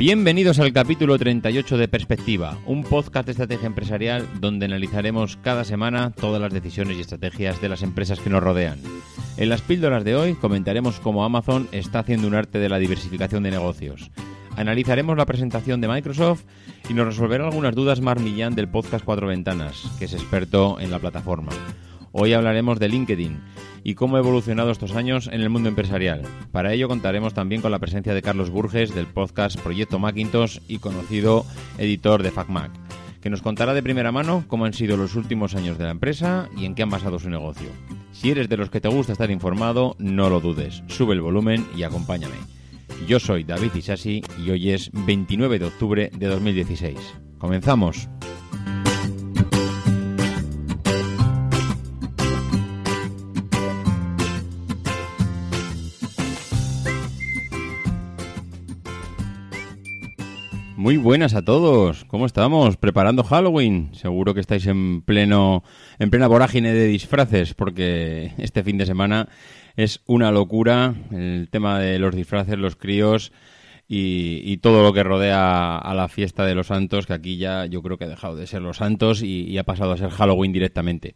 [0.00, 6.10] Bienvenidos al capítulo 38 de Perspectiva, un podcast de estrategia empresarial donde analizaremos cada semana
[6.10, 8.78] todas las decisiones y estrategias de las empresas que nos rodean.
[9.36, 13.42] En las píldoras de hoy comentaremos cómo Amazon está haciendo un arte de la diversificación
[13.42, 14.10] de negocios.
[14.56, 16.44] Analizaremos la presentación de Microsoft
[16.88, 20.90] y nos resolverá algunas dudas Mar Millán del podcast Cuatro Ventanas, que es experto en
[20.90, 21.52] la plataforma.
[22.12, 23.40] Hoy hablaremos de LinkedIn
[23.84, 26.22] y cómo ha evolucionado estos años en el mundo empresarial.
[26.50, 30.78] Para ello contaremos también con la presencia de Carlos Burges del podcast Proyecto Macintosh y
[30.78, 31.46] conocido
[31.78, 32.72] editor de FacMac,
[33.20, 36.48] que nos contará de primera mano cómo han sido los últimos años de la empresa
[36.56, 37.68] y en qué han basado su negocio.
[38.12, 41.64] Si eres de los que te gusta estar informado, no lo dudes, sube el volumen
[41.76, 42.34] y acompáñame.
[43.06, 46.98] Yo soy David Isasi y hoy es 29 de octubre de 2016.
[47.38, 48.08] Comenzamos.
[60.90, 62.04] Muy buenas a todos.
[62.06, 62.76] ¿Cómo estamos?
[62.76, 63.90] Preparando Halloween.
[63.94, 65.62] Seguro que estáis en pleno
[66.00, 69.28] en plena vorágine de disfraces porque este fin de semana
[69.76, 73.30] es una locura el tema de los disfraces, los críos
[73.86, 77.82] y, todo lo que rodea a la fiesta de los santos, que aquí ya yo
[77.82, 81.14] creo que ha dejado de ser los santos y ha pasado a ser Halloween directamente.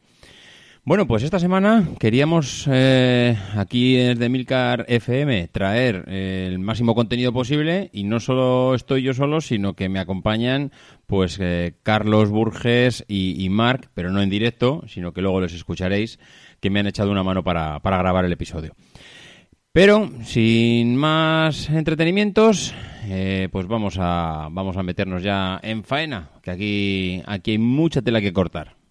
[0.87, 7.33] Bueno, pues esta semana queríamos eh, aquí desde Milcar FM traer eh, el máximo contenido
[7.33, 10.73] posible y no solo estoy yo solo, sino que me acompañan
[11.07, 15.55] pues eh, Carlos Burges y, y Marc, pero no en directo, sino que luego los
[15.55, 16.19] escucharéis,
[16.61, 18.75] que me han echado una mano para, para grabar el episodio.
[19.73, 22.75] Pero sin más entretenimientos,
[23.51, 28.21] pues vamos a, vamos a meternos ya en faena, que aquí, aquí hay mucha tela
[28.21, 28.84] que cortar.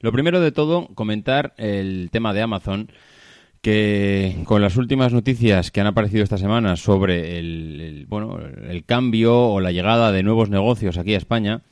[0.00, 2.92] Lo primero de todo, comentar el tema de Amazon,
[3.60, 9.36] que con las últimas noticias que han aparecido esta semana sobre el, bueno, el cambio
[9.48, 11.62] o la llegada de nuevos negocios aquí a España,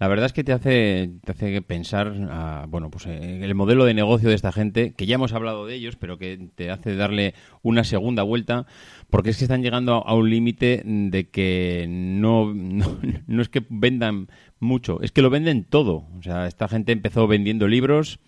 [0.00, 3.94] la verdad es que te hace, te hace pensar bueno, pues eh, el modelo de
[3.94, 7.34] negocio de esta gente, que ya hemos hablado de ellos, pero que te hace darle
[7.62, 8.66] una segunda vuelta,
[9.08, 12.52] porque es que están llegando a un límite de que no,
[13.26, 14.28] no, es que vendan
[14.64, 16.06] mucho, es que lo venden todo.
[16.18, 18.18] O sea, esta gente empezó vendiendo libros,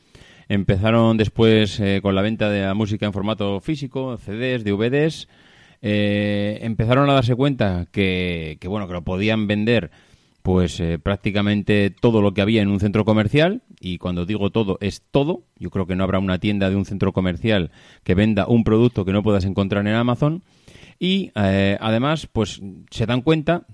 [0.49, 5.29] empezaron después eh, con la venta de la música en formato físico, CDs, DVDs.
[5.83, 9.91] Eh, empezaron a darse cuenta que, que, bueno que lo podían vender
[10.43, 14.79] pues eh, prácticamente todo lo que había en un centro comercial y cuando digo todo
[14.81, 17.73] es todo yo creo que no habrá una tienda de un centro comercial
[18.05, 20.45] que venda un producto que no puedas encontrar en Amazon
[20.99, 23.67] y además pues se dan cuenta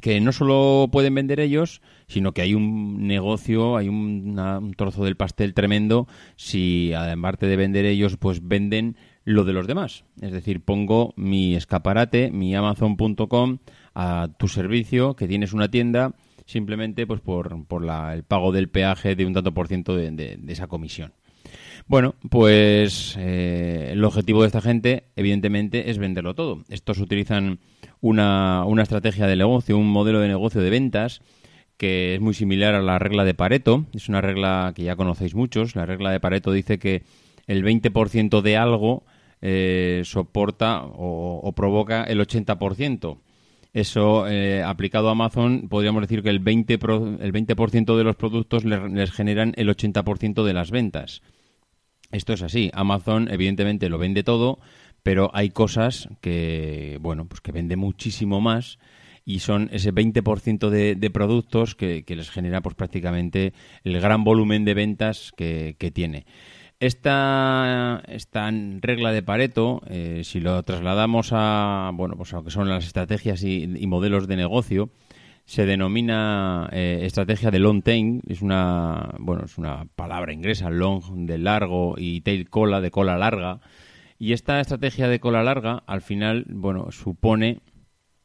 [0.00, 5.16] que no solo pueden vender ellos, sino que hay un negocio, hay un, trozo del
[5.16, 10.04] pastel tremendo si además de vender ellos, pues venden lo de los demás.
[10.20, 13.58] Es decir, pongo mi escaparate, mi amazon.com
[13.94, 16.14] a tu servicio, que tienes una tienda,
[16.44, 20.10] simplemente pues por, por la, el pago del peaje de un tanto por ciento de,
[20.10, 21.12] de esa comisión.
[21.88, 26.64] Bueno, pues eh, el objetivo de esta gente, evidentemente, es venderlo todo.
[26.68, 27.60] Estos utilizan
[28.00, 31.22] una, una estrategia de negocio, un modelo de negocio de ventas
[31.76, 33.86] que es muy similar a la regla de Pareto.
[33.92, 35.76] Es una regla que ya conocéis muchos.
[35.76, 37.04] La regla de Pareto dice que
[37.46, 39.04] el 20% de algo
[39.42, 43.18] eh, soporta o, provoca el 80%.
[43.72, 48.64] Eso, eh, aplicado a Amazon, podríamos decir que el 20%, el 20 de los productos
[48.64, 51.22] les generan el 80% de las ventas.
[52.16, 52.70] Esto es así.
[52.72, 54.58] Amazon, evidentemente, lo vende todo,
[55.02, 58.78] pero hay cosas que, bueno, pues que vende muchísimo más
[59.26, 63.52] y son ese 20% de, de productos que, les genera pues prácticamente
[63.84, 66.24] el gran volumen de ventas que, tiene.
[66.80, 72.50] Esta, esta, regla de Pareto, eh, si lo trasladamos a, bueno, pues a lo que
[72.50, 74.88] son las estrategias y modelos de negocio,
[75.46, 81.26] se denomina eh, estrategia de long tail, es una, bueno, es una palabra inglesa, long
[81.26, 83.60] de largo y tail cola de cola larga.
[84.18, 87.60] Y esta estrategia de cola larga, al final, bueno, supone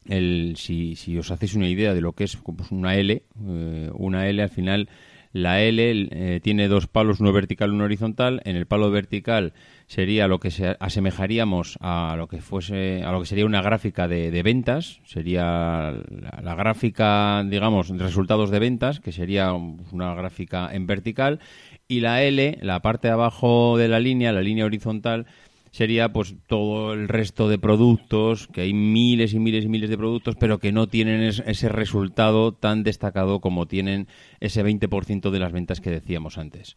[0.06, 3.89] el, si, si os hacéis una idea de lo que es pues, una L, eh,
[3.94, 4.89] una L al final
[5.33, 8.42] la L eh, tiene dos palos, uno vertical uno horizontal.
[8.44, 9.54] En el palo vertical
[9.88, 14.07] sería lo que se asemejaríamos a lo que fuese, a lo que sería una gráfica
[14.07, 15.00] de, ventas.
[15.06, 15.94] Sería
[16.42, 21.39] la, gráfica, digamos, resultados de ventas, que sería una gráfica en vertical.
[21.88, 25.27] Y la L, la parte de abajo de la línea, la línea horizontal,
[25.71, 29.97] sería pues todo el resto de productos, que hay miles y miles y miles de
[29.97, 34.07] productos, pero que no tienen ese resultado tan destacado como tienen
[34.39, 36.75] ese 20% de las ventas que decíamos antes.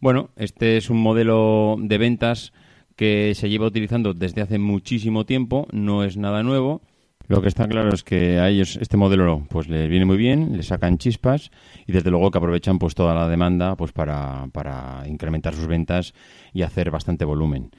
[0.00, 2.52] Bueno, este es un modelo de ventas
[2.94, 6.82] que se lleva utilizando desde hace muchísimo tiempo, no es nada nuevo.
[7.28, 10.56] Lo que está claro es que a ellos este modelo pues les viene muy bien,
[10.56, 11.50] les sacan chispas
[11.86, 16.14] y desde luego que aprovechan pues toda la demanda pues para, para incrementar sus ventas
[16.54, 17.70] y hacer bastante volumen.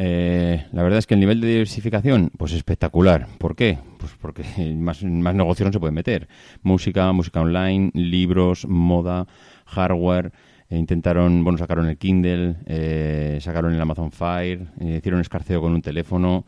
[0.00, 3.26] Eh, la verdad es que el nivel de diversificación, pues espectacular.
[3.38, 3.78] ¿Por qué?
[3.98, 4.44] Pues porque
[4.76, 6.28] más, más negocio no se puede meter.
[6.62, 9.26] Música, música online, libros, moda,
[9.66, 10.32] hardware.
[10.70, 15.82] Eh, intentaron, bueno, sacaron el Kindle, eh, sacaron el Amazon Fire, hicieron escarceo con un
[15.82, 16.44] teléfono.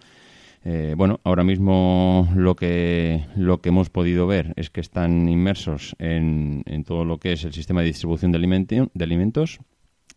[0.97, 6.63] bueno, ahora mismo lo que, lo que hemos podido ver es que están inmersos en,
[6.67, 9.59] en todo lo que es el sistema de distribución de alimentos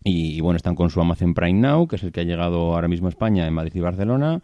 [0.03, 2.88] y, bueno, están con su Amazon Prime Now, que es el que ha llegado ahora
[2.88, 4.41] mismo a España, en Madrid y Barcelona,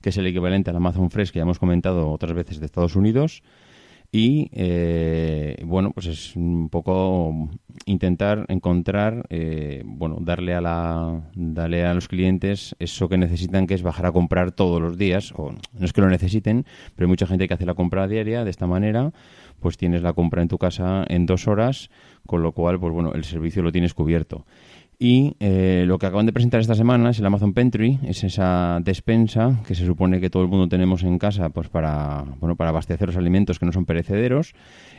[0.00, 2.96] que es el equivalente al Amazon Fresh que ya hemos comentado otras veces de Estados
[2.96, 3.42] Unidos.
[4.14, 7.48] Y eh, bueno, pues es un poco
[7.86, 13.72] intentar encontrar, eh, bueno, darle a la, darle a los clientes eso que necesitan, que
[13.72, 15.32] es bajar a comprar todos los días.
[15.34, 18.44] O no es que lo necesiten, pero hay mucha gente que hace la compra diaria
[18.44, 19.12] de esta manera.
[19.60, 21.88] Pues tienes la compra en tu casa en dos horas,
[22.26, 24.44] con lo cual, pues bueno, el servicio lo tienes cubierto.
[25.04, 28.78] Y eh, lo que acaban de presentar esta semana es el Amazon Pantry, es esa
[28.84, 32.70] despensa que se supone que todo el mundo tenemos en casa pues para, bueno, para
[32.70, 34.54] abastecer los alimentos que no son perecederos.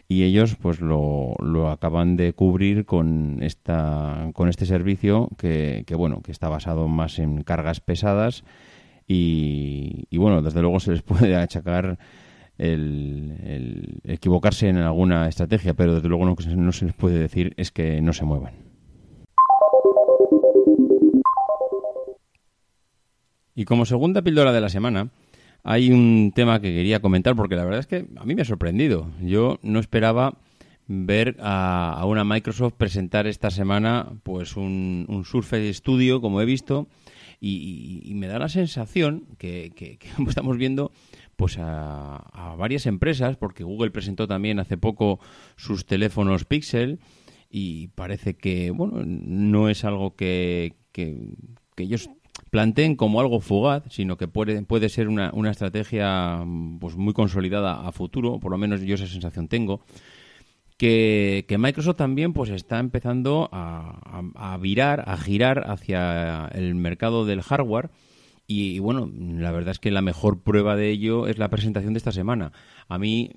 [0.09, 5.95] Y ellos pues lo, lo acaban de cubrir con, esta, con este servicio que, que,
[5.95, 8.43] bueno, que está basado más en cargas pesadas.
[9.07, 11.97] Y, bueno, desde luego se les puede achacar
[12.57, 17.71] el, equivocarse en alguna estrategia, pero desde luego no, no se les puede decir es
[17.71, 18.62] que no se muevan.
[23.55, 25.09] Y como segunda píldora de la semana,
[25.63, 28.45] hay un tema que quería comentar porque la verdad es que a mí me ha
[28.45, 29.11] sorprendido.
[29.21, 30.37] Yo no esperaba
[30.87, 36.87] ver a, una Microsoft presentar esta semana pues un, Surface Studio, como he visto,
[37.39, 39.71] y, me da la sensación que,
[40.27, 40.91] estamos viendo
[41.35, 45.19] pues a, a, varias empresas, porque Google presentó también hace poco
[45.55, 46.99] sus teléfonos Pixel
[47.49, 50.73] y parece que bueno no es algo que
[51.77, 52.09] ellos
[52.53, 56.45] planteen como algo fugaz, sino que puede, puede ser una, una estrategia
[56.79, 59.81] pues, muy consolidada a futuro, por lo menos yo esa sensación tengo.
[60.77, 67.41] Que, Microsoft también pues está empezando a, a, virar, a girar hacia el mercado del
[67.41, 67.89] hardware
[68.45, 71.97] y, bueno, la verdad es que la mejor prueba de ello es la presentación de
[71.97, 72.51] esta semana.
[72.87, 73.31] A mí,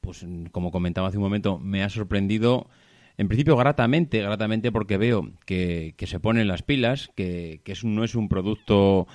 [0.00, 2.68] pues como comentaba hace un momento, me ha sorprendido
[3.20, 8.14] en principio gratamente, gratamente porque veo que, se ponen las pilas, que, que no es
[8.14, 9.06] un producto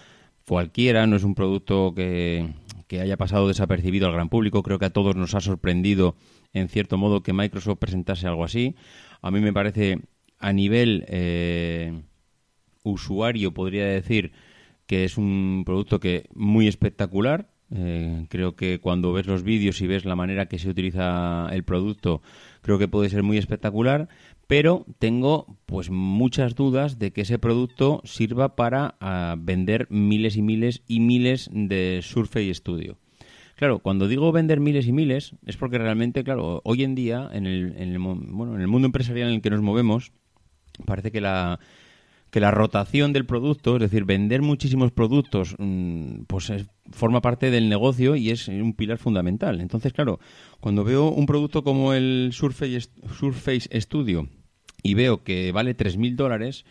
[0.47, 2.53] cualquiera, no es un producto que,
[2.91, 4.61] haya pasado desapercibido al gran público.
[4.61, 6.15] Creo que a todos nos ha sorprendido,
[6.53, 8.75] en cierto modo, que Microsoft presentase algo así.
[9.24, 9.97] A mí me parece,
[10.38, 12.03] a nivel eh,
[12.83, 14.33] usuario, podría decir
[14.85, 17.50] que es un producto que muy espectacular.
[17.72, 21.63] Eh, creo que cuando ves los vídeos y ves la manera que se utiliza el
[21.63, 22.22] producto,
[22.62, 24.07] creo que puede ser muy espectacular,
[24.48, 30.41] pero tengo pues muchas dudas de que ese producto sirva para ah, vender miles y
[30.41, 32.98] miles y miles de Surface Studio.
[33.55, 37.45] Claro, cuando digo vender miles y miles es porque realmente, claro, hoy en día en
[37.48, 40.12] el, en el, bueno, en el mundo empresarial en el que nos movemos
[40.86, 41.60] parece que la
[42.36, 46.51] que la rotación del producto, es decir, vender muchísimos productos, mm, pues
[46.92, 49.62] forma parte del negocio y es un pilar fundamental.
[49.62, 50.20] Entonces, claro,
[50.60, 54.27] cuando veo un producto como el Surface, Surface Studio
[54.84, 56.65] y veo que vale 3.000 dólares,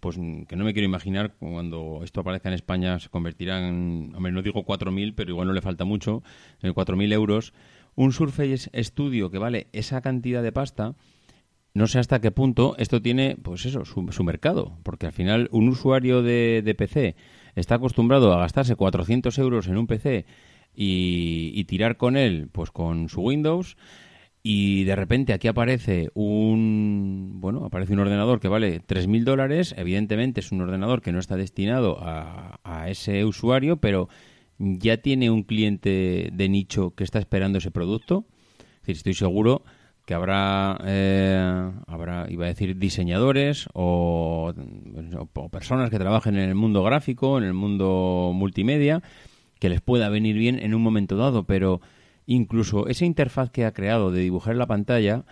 [0.00, 4.14] pues mm, que no me quiero imaginar cuando esto aparezca en España se convertirá en,
[4.16, 6.22] hombre, no digo 4.000, pero igual no le falta mucho,
[6.62, 7.52] 4.000 euros.
[7.94, 10.94] Un Surface Studio que vale esa cantidad de pasta,
[11.72, 15.68] no sé hasta qué punto esto tiene, pues eso, su, mercado, porque al final un
[15.68, 17.16] usuario de, PC
[17.54, 20.26] está acostumbrado a gastarse 400 euros en un PC
[20.74, 23.76] y, tirar con él, pues con su Windows,
[24.42, 30.40] y de repente aquí aparece un, bueno, aparece un ordenador que vale 3.000 dólares, evidentemente
[30.40, 34.08] es un ordenador que no está destinado a, a ese usuario, pero
[34.58, 38.26] ya tiene un cliente de nicho que está esperando ese producto.
[38.84, 39.62] Estoy seguro
[40.10, 44.52] que habrá, eh, habrá, iba a decir, diseñadores o,
[45.52, 49.04] personas que trabajen en el mundo gráfico, en el mundo multimedia,
[49.60, 51.80] que les pueda venir bien en un momento dado, pero
[52.26, 55.26] incluso esa interfaz que ha creado de dibujar la pantalla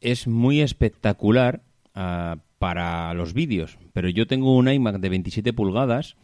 [0.00, 1.60] es muy espectacular
[1.94, 3.76] ah, para los vídeos.
[3.92, 6.16] Pero yo tengo un iMac de 27 pulgadas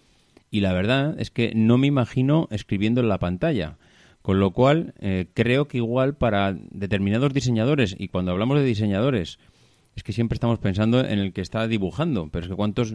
[0.51, 3.77] y la verdad es que no me imagino escribiendo en la pantalla.
[4.23, 9.39] Con lo cual, eh, creo que igual para determinados diseñadores, y cuando hablamos de diseñadores,
[9.97, 12.95] es que siempre estamos pensando en el que está dibujando, pero es que ¿cuántos,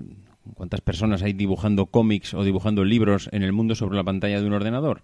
[0.53, 4.47] ¿cuántas personas hay dibujando cómics o dibujando libros en el mundo sobre la pantalla de
[4.47, 5.01] un ordenador?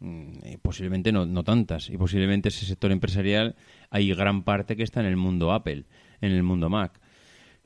[0.00, 3.54] Mm, eh, posiblemente no, no tantas, y posiblemente ese sector empresarial
[3.88, 5.84] hay gran parte que está en el mundo Apple,
[6.20, 7.00] en el mundo Mac.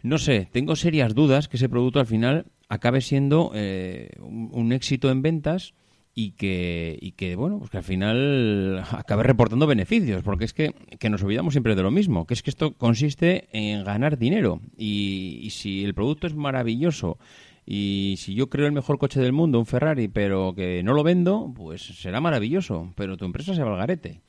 [0.03, 5.11] No sé, tengo serias dudas que ese producto al final acabe siendo eh, un, éxito
[5.11, 5.75] en ventas
[6.19, 10.73] y que, y que bueno, pues que al final acabe reportando beneficios, porque es que,
[10.99, 14.63] que, nos olvidamos siempre de lo mismo, que es que esto consiste en ganar dinero
[14.79, 17.19] y, y, si el producto es maravilloso
[17.67, 21.03] y si yo creo el mejor coche del mundo, un Ferrari, pero que no lo
[21.03, 24.23] vendo, pues será maravilloso, pero tu empresa se va al garete.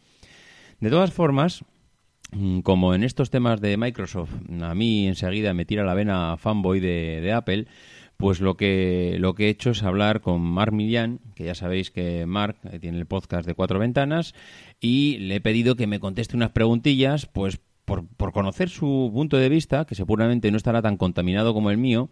[0.81, 1.63] De todas formas,
[2.31, 6.81] mm, como en estos temas de Microsoft, a mí enseguida me tira la vena fanboy
[6.81, 7.67] de, de Apple,
[8.17, 11.91] pues lo que, lo que he hecho es hablar con Marc Millán, que ya sabéis
[11.91, 14.33] que Marc eh, tiene el podcast de Cuatro Ventanas,
[14.81, 19.37] y le he pedido que me conteste unas preguntillas, pues por, por conocer su punto
[19.37, 22.09] de vista, que seguramente no estará tan contaminado como el mío,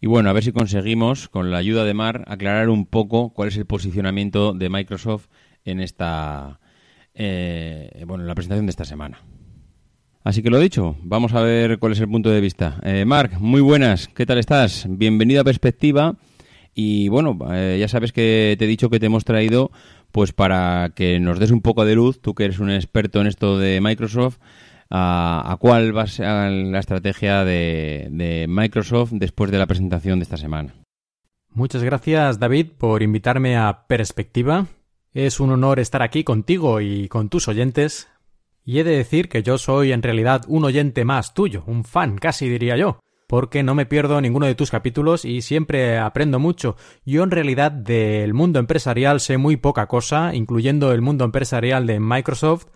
[0.00, 3.48] y bueno, a ver si conseguimos, con la ayuda de Mar, aclarar un poco cuál
[3.48, 5.28] es el posicionamiento de Microsoft
[5.64, 6.58] en esta,
[7.14, 9.20] eh, bueno, en la presentación de esta semana.
[10.24, 12.78] Así que lo dicho, vamos a ver cuál es el punto de vista.
[12.84, 14.86] Eh, Marc, muy buenas, ¿qué tal estás?
[14.88, 16.14] Bienvenido a Perspectiva.
[16.74, 19.72] Y bueno, eh, ya sabes que te he dicho que te hemos traído
[20.12, 23.26] pues para que nos des un poco de luz, tú que eres un experto en
[23.26, 24.38] esto de Microsoft,
[24.90, 30.24] a, cuál va a ser la estrategia de, de Microsoft después de la presentación de
[30.24, 30.74] esta semana.
[31.48, 34.66] Muchas gracias, David, por invitarme a Perspectiva.
[35.14, 38.08] Es un honor estar aquí contigo y con tus oyentes
[38.64, 42.18] y he de decir que yo soy en realidad un oyente más tuyo, un fan
[42.18, 46.76] casi diría yo, porque no me pierdo ninguno de tus capítulos y siempre aprendo mucho.
[47.04, 52.00] Yo en realidad del mundo empresarial sé muy poca cosa, incluyendo el mundo empresarial de
[52.00, 52.66] Microsoft,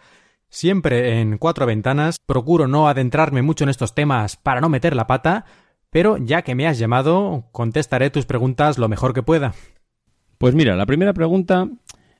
[0.48, 5.06] Siempre en cuatro ventanas, procuro no adentrarme mucho en estos temas para no meter la
[5.06, 5.44] pata,
[5.90, 9.54] pero ya que me has llamado, contestaré tus preguntas lo mejor que pueda.
[10.38, 11.68] Pues mira, la primera pregunta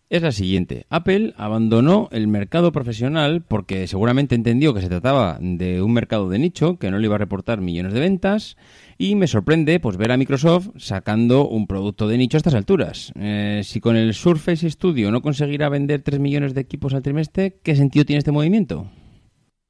[0.08, 0.86] es la siguiente.
[0.88, 6.38] Apple abandonó el mercado profesional porque seguramente entendió que se trataba de un mercado de
[6.38, 8.56] nicho que no le iba a reportar millones de ventas
[8.98, 13.12] y me sorprende pues ver a Microsoft sacando un producto de nicho a estas alturas.
[13.16, 17.58] Eh, si con el Surface Studio no conseguirá vender 3 millones de equipos al trimestre,
[17.62, 18.88] ¿qué sentido tiene este movimiento?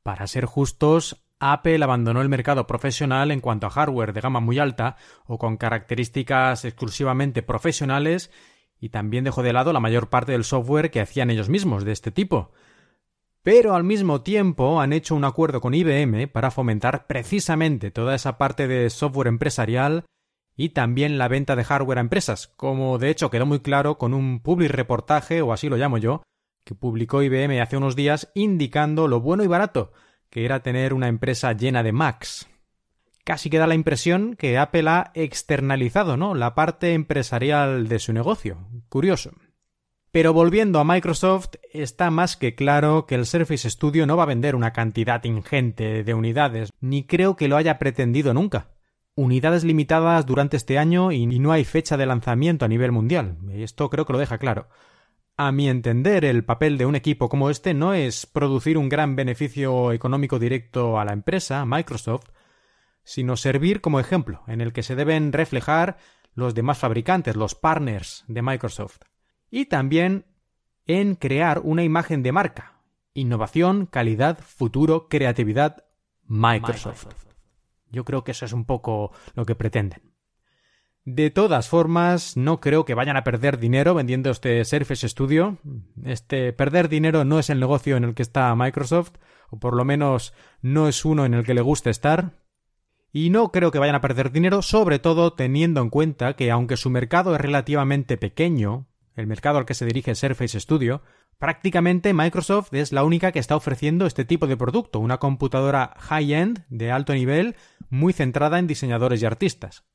[0.02, 4.58] Para ser justos, Apple abandonó el mercado profesional en cuanto a hardware de gama muy
[4.58, 8.30] alta o con características exclusivamente profesionales
[8.80, 11.92] y también dejó de lado la mayor parte del software que hacían ellos mismos de
[11.92, 12.52] este tipo.
[13.42, 18.38] Pero al mismo tiempo han hecho un acuerdo con IBM para fomentar precisamente toda esa
[18.38, 20.04] parte de software empresarial
[20.56, 24.14] y también la venta de hardware a empresas, como de hecho quedó muy claro con
[24.14, 26.22] un public reportaje, o así lo llamo yo,
[26.64, 29.92] que publicó IBM hace unos días indicando lo bueno y barato
[30.30, 32.48] que era tener una empresa llena de Macs
[33.26, 36.36] casi queda la impresión que Apple ha externalizado, ¿no?
[36.36, 38.68] La parte empresarial de su negocio.
[38.88, 39.32] Curioso.
[40.12, 44.26] Pero volviendo a Microsoft, está más que claro que el Surface Studio no va a
[44.26, 48.70] vender una cantidad ingente de unidades, ni creo que lo haya pretendido nunca.
[49.16, 53.38] Unidades limitadas durante este año y no hay fecha de lanzamiento a nivel mundial.
[53.50, 54.68] Esto creo que lo deja claro.
[55.36, 59.16] A mi entender, el papel de un equipo como este no es producir un gran
[59.16, 62.28] beneficio económico directo a la empresa, Microsoft,
[63.06, 65.96] sino servir como ejemplo en el que se deben reflejar
[66.34, 68.98] los demás fabricantes, los partners de Microsoft.
[69.48, 70.26] Y también
[70.86, 72.82] en crear una imagen de marca.
[73.14, 75.84] Innovación, calidad, futuro, creatividad,
[76.24, 77.06] Microsoft.
[77.90, 80.12] Yo creo que eso es un poco lo que pretenden.
[81.04, 85.58] De todas formas, no creo que vayan a perder dinero vendiendo este Surface Studio.
[86.04, 89.12] Este perder dinero no es el negocio en el que está Microsoft,
[89.48, 92.45] o por lo menos no es uno en el que le guste estar.
[93.16, 96.76] Y no creo que vayan a perder dinero, sobre todo teniendo en cuenta que aunque
[96.76, 101.00] su mercado es relativamente pequeño, el mercado al que se dirige Surface Studio,
[101.38, 106.66] prácticamente Microsoft es la única que está ofreciendo este tipo de producto, una computadora high-end
[106.68, 107.56] de alto nivel
[107.88, 109.86] muy centrada en diseñadores y artistas.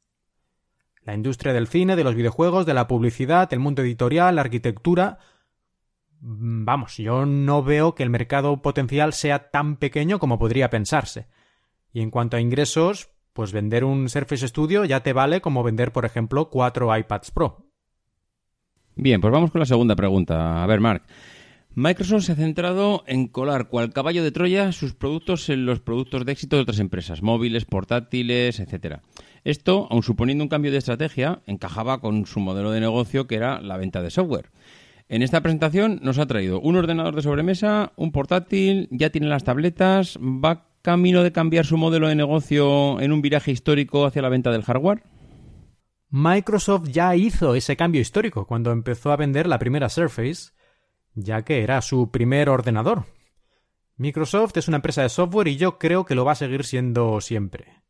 [1.03, 5.19] La industria del cine, de los videojuegos, de la publicidad, el mundo editorial, la arquitectura.
[6.21, 11.27] Mm, vamos, yo no veo que el mercado potencial sea tan pequeño como podría pensarse.
[11.93, 15.91] Y en cuanto a ingresos, pues vender un Surface Studio ya te vale como vender,
[15.91, 17.67] por ejemplo, cuatro iPads Pro.
[18.95, 20.63] Bien, pues vamos con la segunda pregunta.
[20.63, 21.03] A ver, Mark.
[21.73, 26.25] Microsoft se ha centrado en colar cual caballo de Troya sus productos en los productos
[26.25, 29.03] de éxito de otras empresas, móviles, portátiles, etcétera.
[29.45, 33.61] Esto, aun suponiendo un cambio de estrategia, encajaba con su modelo de negocio que era
[33.61, 34.51] la venta de software.
[35.07, 39.45] En esta presentación nos ha traído un ordenador de sobremesa, un portátil, ya tiene las
[39.45, 44.29] tabletas, va camino de cambiar su modelo de negocio en un viraje histórico hacia la
[44.29, 45.03] venta del hardware.
[46.09, 50.51] Microsoft ya hizo ese cambio histórico cuando empezó a vender la primera Surface
[51.13, 53.05] ya que era su primer ordenador.
[53.97, 57.21] Microsoft es una empresa de software y yo creo que lo va a seguir siendo
[57.21, 57.83] siempre.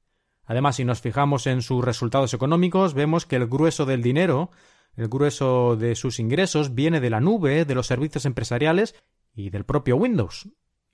[0.45, 4.51] Además, si nos fijamos en sus resultados económicos, vemos que el grueso del dinero,
[4.95, 8.95] el grueso de sus ingresos, viene de la nube, de los servicios empresariales
[9.33, 10.49] y del propio Windows.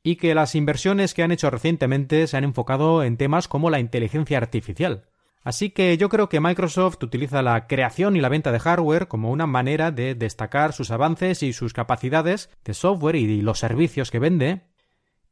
[0.07, 3.81] Y que las inversiones que han hecho recientemente se han enfocado en temas como la
[3.81, 5.03] inteligencia artificial.
[5.43, 9.31] Así que yo creo que Microsoft utiliza la creación y la venta de hardware como
[9.31, 14.19] una manera de destacar sus avances y sus capacidades de software y los servicios que
[14.19, 14.61] vende,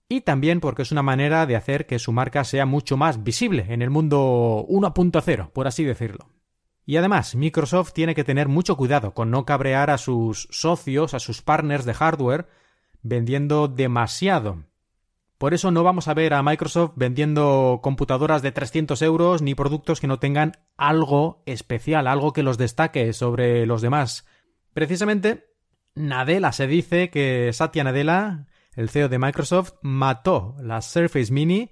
[0.09, 3.67] y también porque es una manera de hacer que su marca sea mucho más visible
[3.69, 6.27] en el mundo 1.0, por así decirlo.
[6.85, 11.19] Y además, Microsoft tiene que tener mucho cuidado con no cabrear a sus socios, a
[11.19, 12.49] sus partners de hardware,
[13.05, 14.65] vendiendo demasiado
[15.37, 19.99] por eso no vamos a ver a Microsoft vendiendo computadoras de 300 euros ni productos
[19.99, 24.25] que no tengan algo especial, algo que los destaque sobre los demás.
[24.73, 25.45] Precisamente,
[25.93, 31.71] Nadella se dice que Satya Nadella, el CEO de Microsoft, mató la Surface Mini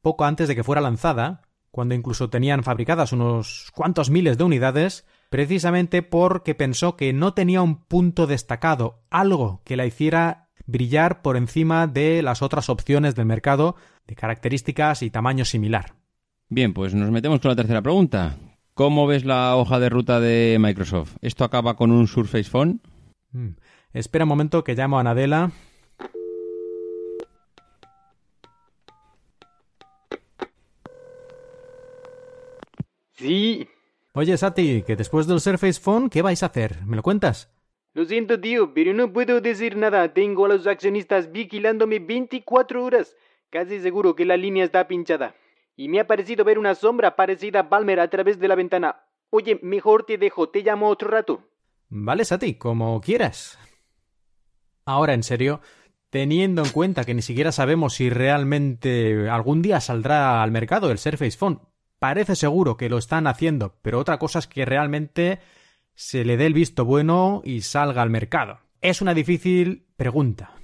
[0.00, 5.06] poco antes de que fuera lanzada, cuando incluso tenían fabricadas unos cuantos miles de unidades,
[5.30, 11.36] precisamente porque pensó que no tenía un punto destacado, algo que la hiciera brillar por
[11.36, 15.94] encima de las otras opciones del mercado de características y tamaño similar.
[16.48, 18.36] Bien, pues nos metemos con la tercera pregunta.
[18.74, 21.16] ¿Cómo ves la hoja de ruta de Microsoft?
[21.20, 22.80] ¿Esto acaba con un Surface Phone?
[23.32, 23.50] Mm,
[23.92, 25.50] espera un momento que llamo a Nadella.
[33.12, 33.68] Sí.
[34.12, 36.84] Oye, Sati, que después del Surface Phone, ¿qué vais a hacer?
[36.84, 37.53] ¿Me lo cuentas?
[37.94, 40.12] Lo siento, tío, pero no puedo decir nada.
[40.12, 43.16] Tengo a los accionistas vigilándome 24 horas.
[43.50, 45.36] Casi seguro que la línea está pinchada.
[45.76, 49.04] Y me ha parecido ver una sombra parecida a Palmer a través de la ventana.
[49.30, 51.42] Oye, mejor te dejo, te llamo otro rato.
[51.88, 53.58] Vale, Sati, como quieras.
[54.84, 55.60] Ahora, en serio,
[56.10, 60.98] teniendo en cuenta que ni siquiera sabemos si realmente algún día saldrá al mercado el
[60.98, 61.60] Surface Phone,
[62.00, 65.38] parece seguro que lo están haciendo, pero otra cosa es que realmente
[65.94, 68.60] se le dé el visto bueno y salga al mercado?
[68.80, 70.54] Es una difícil pregunta.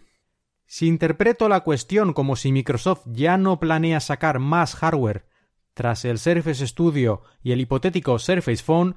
[0.67, 5.27] Si interpreto la cuestión como si Microsoft ya no planea sacar más hardware
[5.75, 8.95] tras el Surface Studio y el hipotético Surface Phone,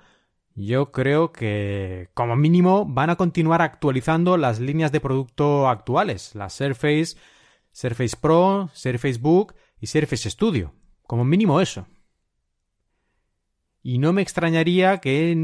[0.55, 6.49] yo creo que como mínimo van a continuar actualizando las líneas de producto actuales, la
[6.49, 7.17] Surface,
[7.71, 10.73] Surface Pro, Surface Book y Surface Studio.
[11.07, 11.87] Como mínimo eso.
[13.83, 15.35] Y no me extrañaría que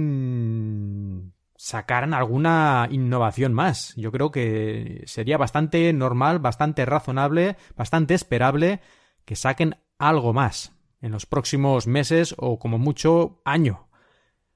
[1.57, 3.93] sacaran alguna innovación más.
[3.97, 8.79] Yo creo que sería bastante normal, bastante razonable, bastante esperable
[9.25, 10.71] que saquen algo más
[11.01, 13.89] en los próximos meses o como mucho año.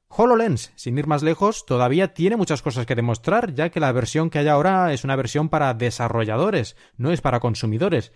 [0.08, 4.30] HoloLens, sin ir más lejos, todavía tiene muchas cosas que demostrar, ya que la versión
[4.30, 8.14] que hay ahora es una versión para desarrolladores, no es para consumidores.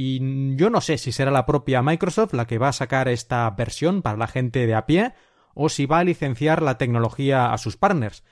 [0.00, 3.50] Y yo no sé si será la propia Microsoft la que va a sacar esta
[3.50, 5.12] versión para la gente de a pie
[5.54, 8.22] o si va a licenciar la tecnología a sus partners.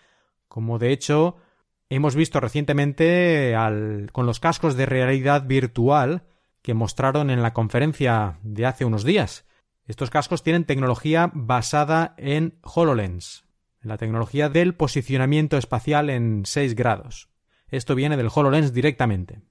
[0.47, 1.39] Como de hecho
[1.89, 3.53] hemos visto recientemente
[4.13, 6.23] con los cascos de realidad virtual
[6.63, 9.45] que mostraron en la conferencia de hace unos días.
[9.87, 13.45] Estos cascos tienen tecnología basada en HoloLens,
[13.83, 17.29] en la tecnología del posicionamiento espacial en 6 grados.
[17.67, 19.43] Esto viene del HoloLens directamente.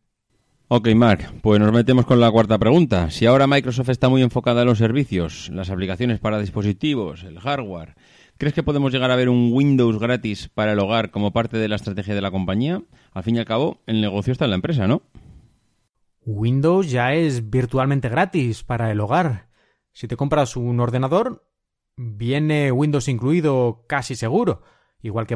[0.67, 3.11] Ok, Mark, pues nos metemos con la cuarta pregunta.
[3.11, 7.93] Si ahora Microsoft está muy enfocada en los servicios, las aplicaciones para dispositivos, el hardware,
[8.39, 11.67] ¿crees que podemos llegar a ver un Windows gratis para el hogar como parte de
[11.67, 12.81] la estrategia de la compañía?
[13.13, 15.03] Al fin y al cabo, el negocio está en la empresa, ¿no?
[16.25, 19.49] Windows ya es virtualmente gratis para el hogar.
[19.93, 21.47] Si te compras un ordenador,
[21.95, 24.63] viene Windows incluido casi seguro,
[25.03, 25.35] igual que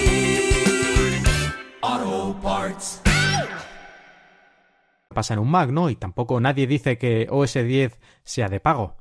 [5.11, 5.89] pasa en un Mac, ¿no?
[5.89, 8.97] Y tampoco nadie dice que OS 10 sea de pago.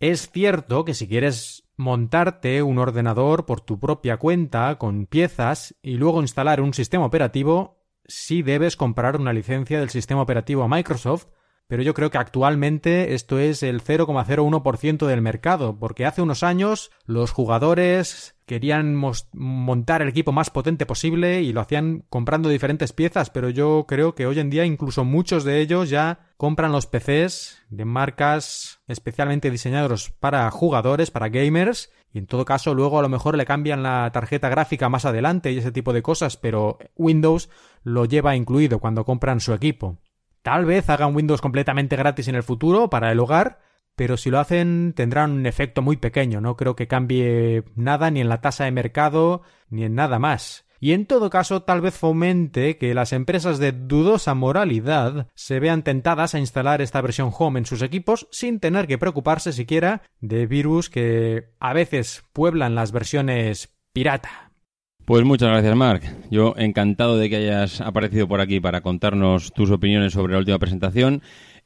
[0.00, 5.96] Es cierto que si quieres montarte un ordenador por tu propia cuenta con piezas y
[5.96, 11.26] luego instalar un sistema operativo, sí debes comprar una licencia del sistema operativo a Microsoft,
[11.66, 16.90] pero yo creo que actualmente esto es el 0,01% del mercado, porque hace unos años
[17.06, 18.94] los jugadores querían
[19.32, 24.14] montar el equipo más potente posible y lo hacían comprando diferentes piezas, pero yo creo
[24.14, 29.50] que hoy en día incluso muchos de ellos ya compran los PCs de marcas especialmente
[29.50, 33.82] diseñados para jugadores, para gamers, y en todo caso luego a lo mejor le cambian
[33.82, 37.48] la tarjeta gráfica más adelante y ese tipo de cosas, pero Windows
[37.84, 39.96] lo lleva incluido cuando compran su equipo.
[40.42, 43.60] Tal vez hagan Windows completamente gratis en el futuro para el hogar,
[44.02, 48.20] pero si lo hacen tendrán un efecto muy pequeño, no creo que cambie nada ni
[48.20, 50.66] en la tasa de mercado ni en nada más.
[50.80, 55.84] Y en todo caso tal vez fomente que las empresas de dudosa moralidad se vean
[55.84, 60.48] tentadas a instalar esta versión home en sus equipos sin tener que preocuparse siquiera de
[60.48, 64.50] virus que a veces pueblan las versiones pirata.
[65.04, 66.02] Pues muchas gracias, Mark.
[66.30, 70.58] Yo encantado de que hayas aparecido por aquí para contarnos tus opiniones sobre la última
[70.58, 71.22] presentación.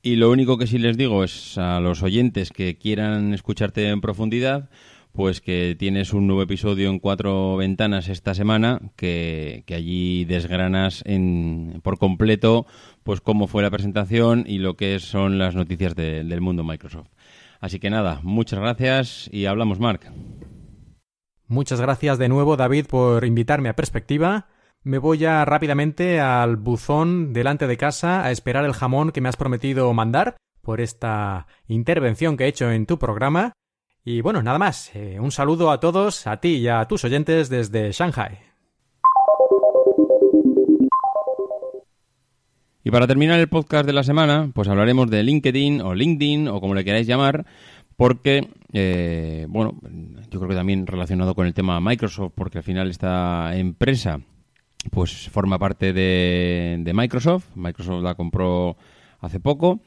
[0.07, 4.01] Y lo único que sí les digo es a los oyentes que quieran escucharte en
[4.01, 4.71] profundidad,
[5.11, 11.81] pues que tienes un nuevo episodio en cuatro ventanas esta semana, que, allí desgranas en,
[11.83, 12.67] por completo
[13.03, 17.09] pues cómo fue la presentación y lo que son las noticias de, del mundo Microsoft.
[17.59, 20.03] Así que nada, muchas gracias y hablamos, Mark.
[21.49, 24.47] Muchas gracias de nuevo, David, por invitarme a Perspectiva.
[24.87, 29.29] Me voy ya rápidamente al buzón delante de casa a esperar el jamón que me
[29.29, 33.53] has prometido mandar por esta intervención que he hecho en tu programa.
[34.05, 34.95] Y bueno, nada más.
[34.95, 38.39] Eh, un saludo a todos, a ti y a tus oyentes desde Shanghai.
[42.85, 46.61] Y para terminar el podcast de la semana, pues hablaremos de LinkedIn o LinkedIn o
[46.61, 47.45] como le queráis llamar,
[47.97, 49.81] porque, eh, bueno,
[50.31, 54.21] yo creo que también relacionado con el tema Microsoft, porque al final esta empresa
[54.91, 58.77] pues forma parte de, Microsoft, Microsoft la compró
[59.21, 59.81] hace poco,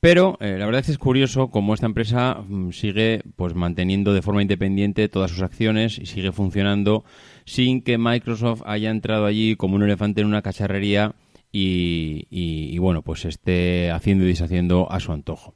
[0.00, 4.12] pero eh, la verdad es que es curioso cómo esta empresa mm, sigue pues manteniendo
[4.12, 7.04] de forma independiente todas sus acciones y sigue funcionando
[7.44, 11.14] sin que Microsoft haya entrado allí como un elefante en una cacharrería
[11.50, 15.54] y, y, bueno, pues esté haciendo y deshaciendo a su antojo.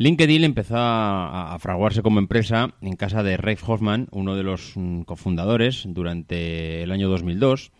[0.00, 5.02] LinkedIn empezó a, fraguarse como empresa en casa de Reid Hoffman, uno de los mm,
[5.02, 7.70] cofundadores, durante el año 2002.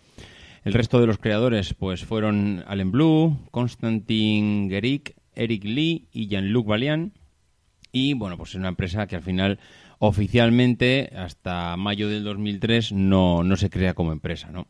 [0.65, 6.67] El resto de los creadores pues fueron Allen Blue, Konstantin Gerick, Eric Lee y Jean-Luc
[6.67, 7.13] Valian.
[7.93, 9.59] Y bueno, pues es una empresa que al final
[9.99, 14.67] oficialmente hasta mayo del 2003 no, no se crea como empresa, ¿no?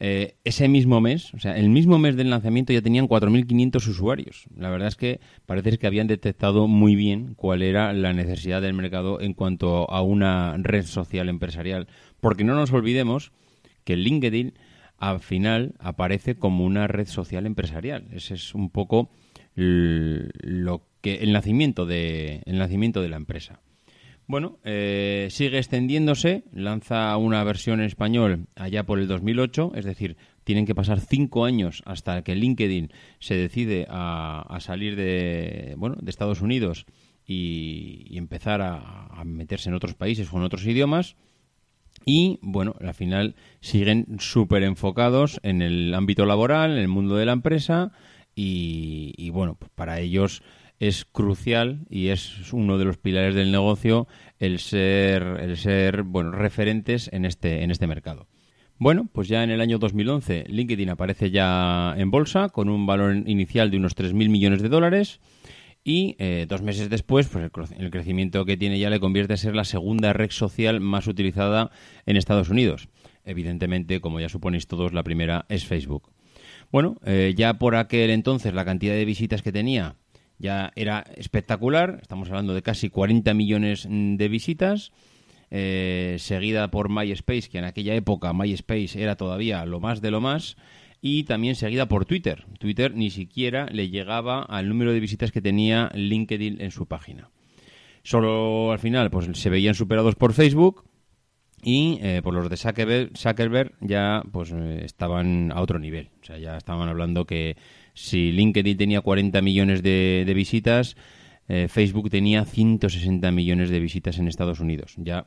[0.00, 4.44] Eh, ese mismo mes, o sea, el mismo mes del lanzamiento ya tenían 4.500 usuarios.
[4.56, 8.74] La verdad es que parece que habían detectado muy bien cuál era la necesidad del
[8.74, 11.86] mercado en cuanto a una red social empresarial.
[12.20, 13.30] Porque no nos olvidemos
[13.84, 14.54] que LinkedIn
[14.98, 18.08] al final aparece como una red social empresarial.
[18.12, 19.10] Ese es un poco
[19.54, 23.60] lo que el nacimiento de el nacimiento de la empresa.
[24.26, 30.16] Bueno, eh, sigue extendiéndose, lanza una versión en español allá por el 2008, es decir,
[30.44, 36.10] tienen que pasar cinco años hasta que LinkedIn se decide a, salir de, bueno, de
[36.10, 36.86] Estados Unidos
[37.26, 41.16] y, empezar a, meterse en otros países o en otros idiomas.
[42.04, 47.26] Y bueno, al final siguen súper enfocados en el ámbito laboral, en el mundo de
[47.26, 47.92] la empresa
[48.36, 50.42] y, bueno, pues para ellos
[50.80, 56.32] es crucial y es uno de los pilares del negocio el ser, el ser bueno,
[56.32, 58.26] referentes en este, en este mercado.
[58.76, 63.14] Bueno, pues ya en el año 2011 LinkedIn aparece ya en bolsa con un valor
[63.26, 65.20] inicial de unos 3.000 millones de dólares
[65.84, 69.54] y eh, dos meses después pues el, crecimiento que tiene ya le convierte a ser
[69.54, 71.70] la segunda red social más utilizada
[72.06, 72.88] en Estados Unidos.
[73.24, 76.10] Evidentemente, como ya suponéis todos, la primera es Facebook.
[76.72, 79.96] Bueno, eh, ya por aquel entonces la cantidad de visitas que tenía
[80.38, 84.90] ya era espectacular, estamos hablando de casi 40 millones de visitas,
[85.50, 90.20] eh, seguida por MySpace, que en aquella época MySpace era todavía lo más de lo
[90.20, 90.56] más,
[91.06, 92.46] y también seguida por Twitter.
[92.58, 97.28] Twitter ni siquiera le llegaba al número de visitas que tenía LinkedIn en su página.
[98.02, 100.84] Solo al final pues se veían superados por Facebook
[101.62, 106.08] y eh, por los de Zuckerberg, ya pues eh, estaban a otro nivel.
[106.22, 107.58] O sea, ya estaban hablando que
[107.92, 110.96] si LinkedIn tenía 40 millones de, visitas,
[111.48, 114.94] eh, Facebook tenía 160 millones de visitas en Estados Unidos.
[114.96, 115.26] Ya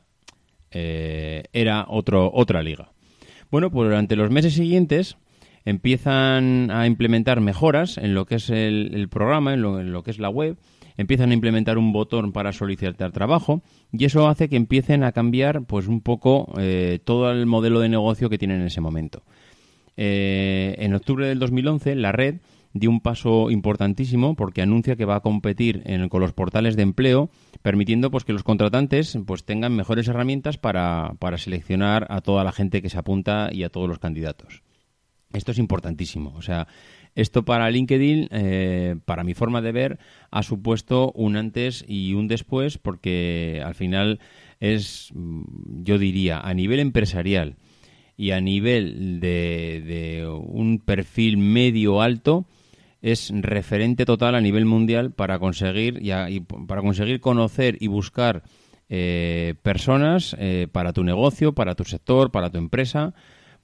[0.72, 2.90] era otro, otra liga.
[3.48, 5.16] Bueno, pues durante los meses siguientes
[5.68, 10.30] empiezan a implementar mejoras en lo que es el, programa, en lo que es la
[10.30, 10.56] web,
[10.96, 15.64] empiezan a implementar un botón para solicitar trabajo y eso hace que empiecen a cambiar
[15.64, 19.22] pues un poco eh, todo el modelo de negocio que tienen en ese momento.
[19.98, 22.36] Eh, en octubre del 2011 la red
[22.72, 27.30] dio un paso importantísimo porque anuncia que va a competir con los portales de empleo,
[27.60, 32.52] permitiendo pues que los contratantes pues tengan mejores herramientas para, para seleccionar a toda la
[32.52, 34.62] gente que se apunta y a todos los candidatos.
[35.32, 36.32] Esto es importantísimo.
[36.36, 36.68] O sea,
[37.14, 39.98] esto para LinkedIn, eh, para mi forma de ver,
[40.30, 44.20] ha supuesto un antes y un después porque al final
[44.60, 47.56] es, mm, yo diría, a nivel empresarial
[48.16, 52.46] y a nivel de, un perfil medio alto,
[53.00, 58.42] es referente total a nivel mundial para conseguir y, para conseguir conocer y buscar
[58.88, 63.14] eh, personas eh, para tu negocio, para tu sector, para tu empresa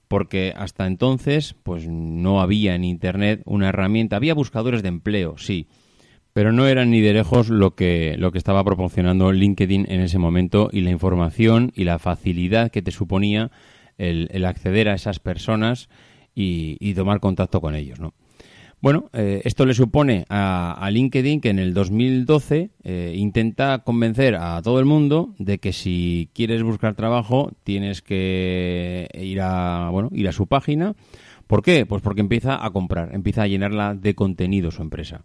[0.07, 5.67] porque hasta entonces pues no había en internet una herramienta, había buscadores de empleo, sí,
[6.33, 10.19] pero no eran ni de lejos lo que lo que estaba proporcionando LinkedIn en ese
[10.19, 13.51] momento y la información y la facilidad que te suponía
[13.97, 15.89] el, acceder a esas personas
[16.33, 18.13] y, y tomar contacto con ellos, ¿no?
[18.85, 24.61] Bueno, eh, esto le supone a, LinkedIn que en el 2012 eh, intenta convencer a
[24.61, 30.27] todo el mundo de que si quieres buscar trabajo tienes que ir a, bueno, ir
[30.27, 30.93] a su página.
[31.47, 31.87] ¿Por qué?
[31.87, 35.21] Pues porque empieza a comprar, empieza a llenarla de contenido su empresa.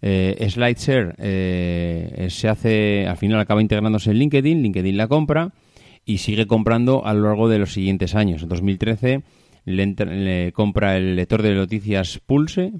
[0.00, 5.50] Eh, SlideShare eh, se hace, al final acaba integrándose en LinkedIn, LinkedIn la compra
[6.04, 8.44] y sigue comprando a lo largo de los siguientes años.
[8.44, 9.24] En 2013
[9.64, 12.72] le, compra el lector de noticias Pulse,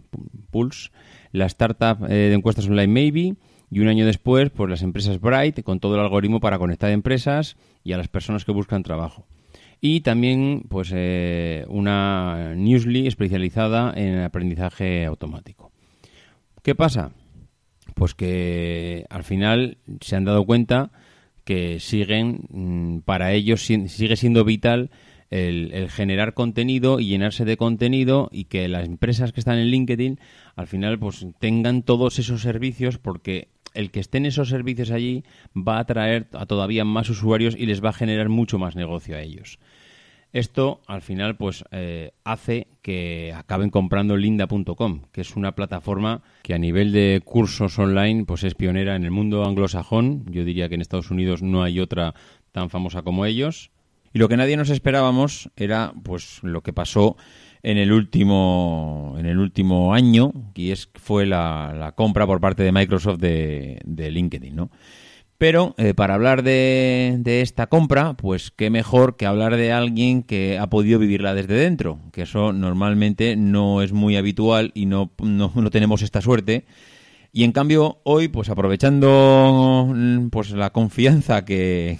[0.50, 0.90] Pulse,
[1.32, 3.34] la startup eh, de encuestas online Maybe
[3.70, 7.56] y un año después, pues las empresas Bright con todo el algoritmo para conectar empresas
[7.82, 9.26] y a las personas que buscan trabajo.
[9.80, 15.72] Y también, pues, eh, una newsly especializada en aprendizaje automático.
[16.62, 17.10] ¿Qué pasa?
[17.94, 20.90] Pues que al final se han dado cuenta
[21.44, 24.90] que siguen, mm, para ellos sigue siendo vital
[25.34, 30.20] el, generar contenido y llenarse de contenido y que las empresas que están en LinkedIn
[30.54, 35.24] al final pues tengan todos esos servicios porque el que estén esos servicios allí
[35.56, 39.16] va a atraer a todavía más usuarios y les va a generar mucho más negocio
[39.16, 39.58] a ellos.
[40.32, 46.54] Esto al final pues eh, hace que acaben comprando linda.com, que es una plataforma que
[46.54, 50.26] a nivel de cursos online pues es pionera en el mundo anglosajón.
[50.30, 52.14] Yo diría que en Estados Unidos no hay otra
[52.52, 53.72] tan famosa como ellos
[54.14, 57.16] y lo que nadie nos esperábamos era pues lo que pasó
[57.64, 62.72] en el último en el último año, y es fue la, compra por parte de
[62.72, 64.70] Microsoft de, LinkedIn, ¿no?
[65.36, 70.58] Pero eh, para hablar de, esta compra, pues qué mejor que hablar de alguien que
[70.58, 75.50] ha podido vivirla desde dentro, que eso normalmente no es muy habitual y no, no,
[75.54, 76.66] no tenemos esta suerte.
[77.36, 79.92] Y en cambio, hoy, pues aprovechando
[80.30, 81.98] pues la confianza que,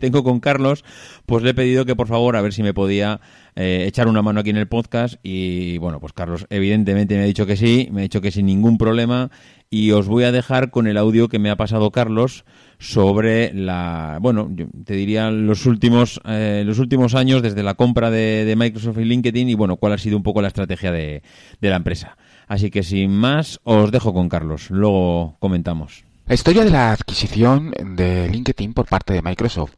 [0.00, 0.84] tengo con Carlos,
[1.24, 3.20] pues le he pedido que por favor a ver si me podía
[3.54, 5.20] eh, echar una mano aquí en el podcast.
[5.22, 8.46] Y bueno, pues Carlos evidentemente me ha dicho que sí, me ha dicho que sin
[8.46, 9.30] ningún problema.
[9.70, 12.44] Y os voy a dejar con el audio que me ha pasado Carlos
[12.80, 18.10] sobre la, bueno, yo te diría los últimos, eh, los últimos años desde la compra
[18.10, 21.22] de, de, Microsoft y LinkedIn y bueno, cuál ha sido un poco la estrategia de,
[21.60, 22.16] de la empresa.
[22.52, 24.68] Así que sin más, os dejo con Carlos.
[24.68, 26.04] Luego comentamos.
[26.26, 29.72] La historia de la adquisición de LinkedIn por parte de Microsoft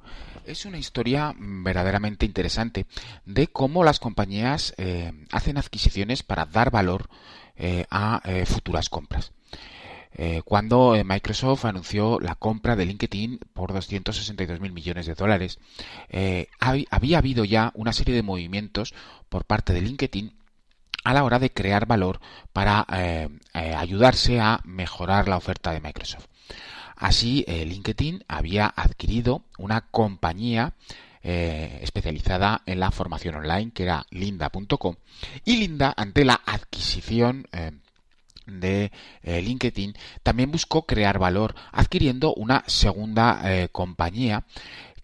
[0.44, 2.86] es una historia verdaderamente interesante
[3.26, 7.08] de cómo las compañías eh, hacen adquisiciones para dar valor
[7.54, 9.30] eh, a eh, futuras compras.
[10.44, 15.58] cuando Microsoft anunció la compra de LinkedIn por 262 mil millones de dólares,
[16.90, 18.94] había habido ya una serie de movimientos
[19.28, 20.32] por parte de LinkedIn
[21.04, 22.18] a la hora de crear valor
[22.52, 26.26] para eh, eh, ayudarse a mejorar la oferta de Microsoft.
[26.96, 30.72] Así, eh, LinkedIn había adquirido una compañía
[31.26, 34.96] especializada en la formación online que era linda.com
[35.46, 37.48] y Linda ante la adquisición
[38.44, 43.40] de LinkedIn también buscó crear valor adquiriendo una segunda
[43.72, 44.44] compañía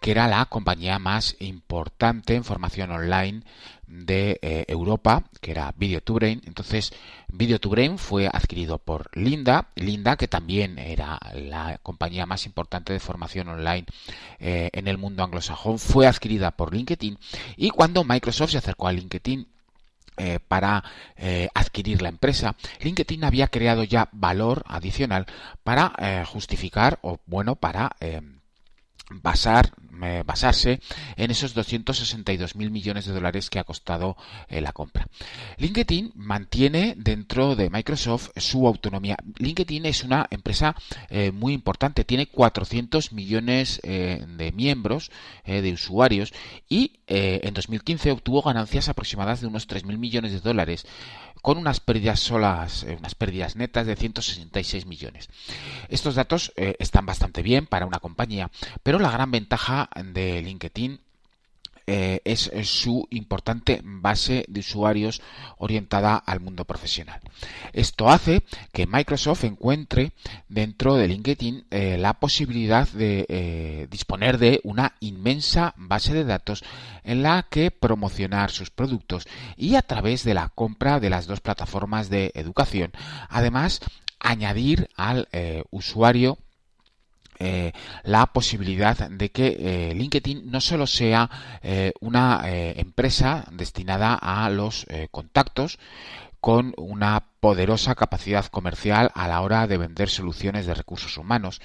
[0.00, 3.42] que era la compañía más importante en formación online
[3.90, 6.40] de eh, Europa, que era Video to Brain.
[6.46, 6.92] Entonces,
[7.28, 12.92] Video to Brain fue adquirido por Linda, Linda que también era la compañía más importante
[12.92, 13.86] de formación online
[14.38, 17.18] eh, en el mundo anglosajón, fue adquirida por LinkedIn
[17.56, 19.46] y cuando Microsoft se acercó a LinkedIn
[20.16, 20.84] eh, para
[21.54, 25.26] adquirir la empresa, LinkedIn había creado ya valor adicional
[25.64, 27.96] para justificar o bueno para
[29.10, 29.72] basar,
[30.24, 30.80] basarse
[31.16, 34.16] en esos 262 mil millones de dólares que ha costado
[34.48, 35.06] eh, la compra.
[35.58, 39.16] LinkedIn mantiene dentro de Microsoft su autonomía.
[39.38, 40.74] LinkedIn es una empresa
[41.10, 45.10] eh, muy importante, tiene 400 millones eh, de miembros,
[45.44, 46.32] de usuarios,
[46.68, 50.86] y en 2015 obtuvo ganancias aproximadas de unos 3 mil millones de dólares
[51.42, 55.28] con unas pérdidas solas, eh, unas pérdidas netas de 166 millones.
[55.88, 58.50] Estos datos eh, están bastante bien para una compañía,
[58.82, 61.00] pero la gran ventaja de LinkedIn
[61.86, 65.20] eh, es su importante base de usuarios
[65.58, 67.20] orientada al mundo profesional.
[67.72, 70.12] Esto hace que Microsoft encuentre
[70.48, 76.64] dentro de LinkedIn eh, la posibilidad de eh, disponer de una inmensa base de datos
[77.04, 81.40] en la que promocionar sus productos y a través de la compra de las dos
[81.40, 82.92] plataformas de educación,
[83.28, 83.80] además
[84.18, 85.28] añadir al
[85.70, 86.38] usuario
[87.40, 87.72] eh,
[88.04, 91.30] la posibilidad de que eh, LinkedIn no solo sea
[91.62, 95.78] eh, una empresa destinada a los contactos,
[96.40, 101.60] con una poderosa capacidad comercial a la hora de vender soluciones de recursos humanos,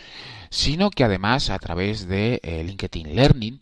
[0.50, 3.62] sino que además a través de LinkedIn Learning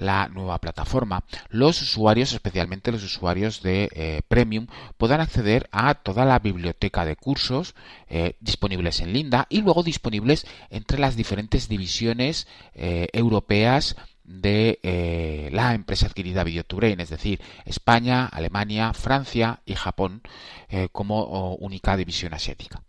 [0.00, 6.24] la nueva plataforma, los usuarios, especialmente los usuarios de eh, Premium, podrán acceder a toda
[6.24, 7.74] la biblioteca de cursos
[8.08, 15.74] eh, disponibles en Linda y luego disponibles entre las diferentes divisiones eh, europeas de la
[15.74, 20.22] empresa adquirida Videotubrain, es decir, España, Alemania, Francia y Japón
[20.92, 22.80] como única división asiática.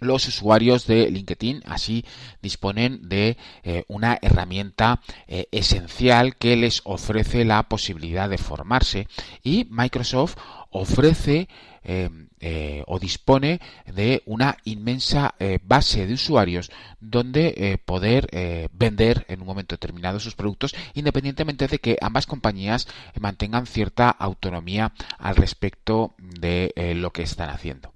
[0.00, 2.04] Los usuarios de LinkedIn así
[2.42, 9.06] disponen de eh, una herramienta eh, esencial que les ofrece la posibilidad de formarse
[9.42, 10.36] y Microsoft
[10.70, 11.48] ofrece
[11.82, 18.28] eh, o dispone de una inmensa base de usuarios donde poder
[18.72, 22.86] vender en un momento determinado sus productos independientemente de que ambas compañías
[23.18, 27.92] mantengan cierta autonomía al respecto de lo que están haciendo.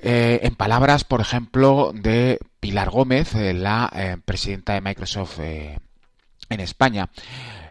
[0.00, 6.60] Eh, en palabras, por ejemplo, de Pilar Gómez, eh, la eh, presidenta de Microsoft en
[6.60, 7.10] España,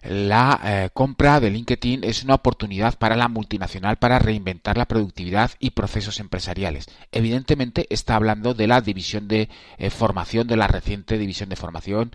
[0.03, 5.71] la compra de LinkedIn es una oportunidad para la multinacional para reinventar la productividad y
[5.71, 6.85] procesos empresariales.
[7.11, 9.49] Evidentemente está hablando de la división de
[9.89, 12.11] formación, de la reciente división de formación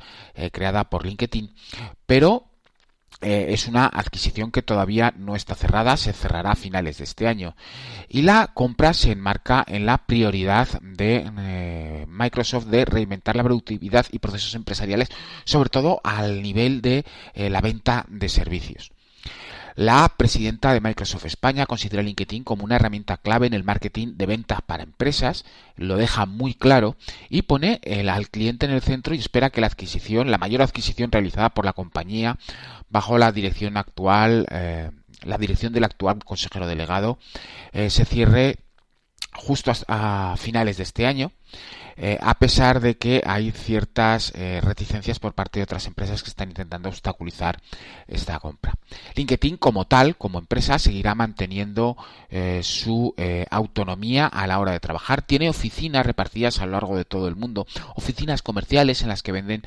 [0.52, 1.52] creada por LinkedIn,
[2.06, 2.51] pero
[3.20, 7.28] eh, es una adquisición que todavía no está cerrada, se cerrará a finales de este
[7.28, 7.54] año.
[8.08, 14.06] Y la compra se enmarca en la prioridad de eh, Microsoft de reinventar la productividad
[14.10, 15.08] y procesos empresariales,
[15.44, 18.92] sobre todo al nivel de eh, la venta de servicios.
[19.74, 24.26] La presidenta de Microsoft España considera LinkedIn como una herramienta clave en el marketing de
[24.26, 25.44] ventas para empresas,
[25.76, 26.96] lo deja muy claro
[27.30, 27.80] y pone
[28.10, 31.64] al cliente en el centro y espera que la adquisición, la mayor adquisición realizada por
[31.64, 32.38] la compañía
[32.90, 34.90] bajo la dirección actual, eh,
[35.22, 37.18] la dirección del actual consejero delegado,
[37.72, 38.58] eh, se cierre
[39.34, 41.32] justo a finales de este año
[41.96, 46.30] eh, a pesar de que hay ciertas eh, reticencias por parte de otras empresas que
[46.30, 47.60] están intentando obstaculizar
[48.08, 48.74] esta compra.
[49.14, 51.96] LinkedIn como tal, como empresa, seguirá manteniendo
[52.30, 53.14] eh, su
[53.50, 55.22] autonomía a la hora de trabajar.
[55.22, 59.32] Tiene oficinas repartidas a lo largo de todo el mundo, oficinas comerciales en las que
[59.32, 59.62] venden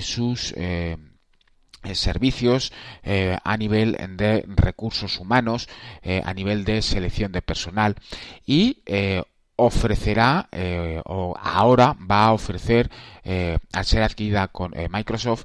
[0.00, 0.54] sus
[1.94, 2.72] servicios
[3.04, 5.68] a nivel de recursos humanos,
[6.24, 7.96] a nivel de selección de personal
[8.46, 8.82] y
[9.58, 12.88] ofrecerá eh, o ahora va a ofrecer
[13.24, 15.44] eh, al ser adquirida con eh, Microsoft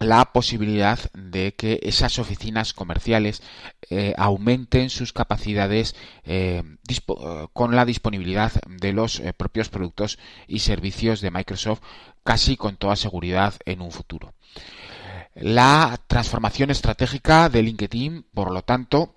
[0.00, 3.42] la posibilidad de que esas oficinas comerciales
[4.16, 5.94] aumenten sus capacidades
[7.52, 11.82] con la disponibilidad de los propios productos y servicios de Microsoft
[12.24, 14.34] casi con toda seguridad en un futuro.
[15.34, 19.14] La transformación estratégica de LinkedIn, por lo tanto,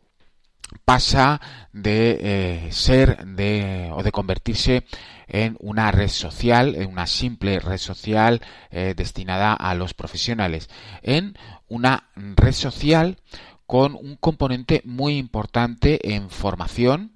[0.83, 1.39] pasa
[1.71, 4.85] de eh, ser de, o de convertirse
[5.27, 8.41] en una red social, en una simple red social
[8.71, 10.69] eh, destinada a los profesionales,
[11.01, 11.37] en
[11.67, 13.17] una red social
[13.65, 17.11] con un componente muy importante en formación,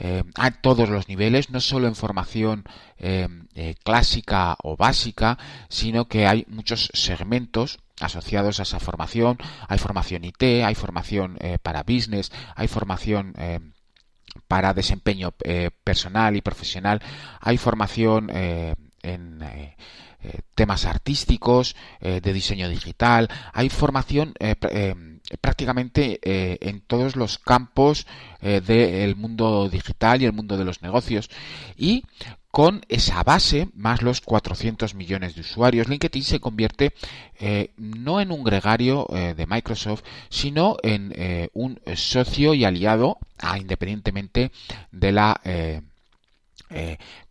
[0.00, 2.62] eh, a todos los niveles, no solo en formación
[2.98, 5.38] eh, eh, clásica o básica,
[5.68, 9.38] sino que hay muchos segmentos asociados a esa formación.
[9.66, 13.34] Hay formación IT, hay formación para business, hay formación
[14.46, 15.32] para desempeño
[15.82, 17.02] personal y profesional,
[17.40, 19.42] hay formación en
[20.54, 24.34] temas artísticos, de diseño digital, hay formación
[25.36, 28.06] prácticamente eh, en todos los campos
[28.40, 31.28] eh, del mundo digital y el mundo de los negocios.
[31.76, 32.04] Y
[32.50, 36.94] con esa base, más los 400 millones de usuarios, LinkedIn se convierte
[37.38, 44.50] eh, no en un gregario de Microsoft, sino en un socio y aliado, ah, independientemente
[44.90, 45.40] de la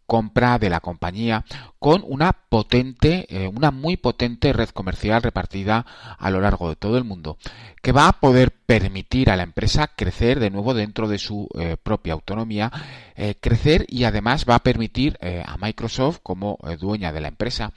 [0.08, 1.46] compra de la compañía
[1.78, 5.86] con una potente, eh, una muy potente red comercial repartida
[6.18, 7.38] a lo largo de todo el mundo,
[7.84, 11.76] que va a poder permitir a la empresa crecer de nuevo dentro de su eh,
[11.82, 12.72] propia autonomía,
[13.16, 17.74] eh, crecer y además va a permitir a Microsoft como dueña de la empresa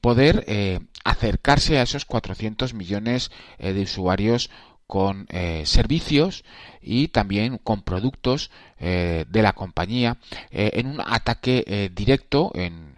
[0.00, 4.50] poder acercarse a esos 400 millones de usuarios
[4.86, 6.44] con eh, servicios
[6.80, 10.18] y también con productos eh, de la compañía
[10.50, 12.94] eh, en un ataque directo, en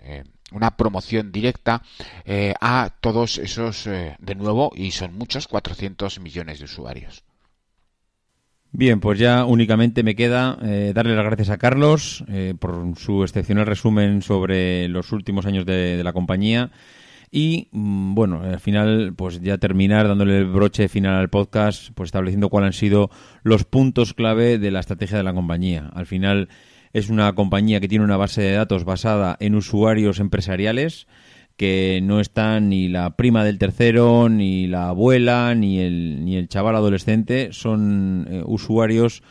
[0.53, 1.83] una promoción directa
[2.61, 7.25] a todos esos, de nuevo, y son muchos, 400 millones de usuarios.
[8.71, 10.57] Bien, pues ya únicamente me queda
[10.95, 12.25] darle las gracias a Carlos
[12.61, 16.71] por su excepcional resumen sobre los últimos años de la compañía
[17.37, 22.09] y mm, bueno, al final, pues ya terminar dándole el broche final al podcast, pues
[22.09, 23.11] estableciendo cuáles han sido
[23.43, 25.91] los puntos clave de la estrategia de la compañía.
[25.93, 26.49] Al final
[26.95, 31.09] es una compañía que tiene una base de datos basada en usuarios empresariales
[31.59, 36.49] que no están ni la prima del tercero, ni la abuela, ni el, ni el
[36.49, 39.23] chaval adolescente, son eh, usuarios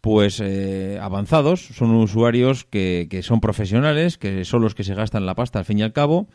[0.00, 5.26] pues eh, avanzados, son usuarios que, que son profesionales, que son los que se gastan
[5.26, 6.28] la pasta al fin y al cabo,